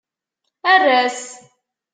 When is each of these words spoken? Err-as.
Err-as. 0.73 1.19